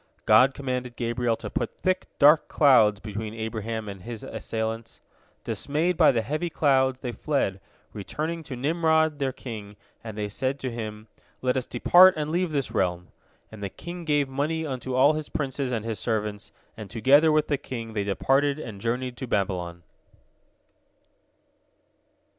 [0.25, 4.99] God commanded Gabriel to put thick, dark clouds between Abraham and his assailants.
[5.43, 7.61] Dismayed by the heavy clouds, they fled,
[7.93, 11.05] returning to Nimrod, their king, and they said to him,
[11.43, 13.09] "Let us depart and leave this realm,"
[13.51, 17.47] and the king gave money unto all his princes and his servants, and together with
[17.47, 19.83] the king they departed and journeyed to Babylon.